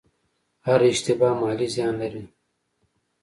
[0.67, 2.23] هره اشتباه مالي زیان لري.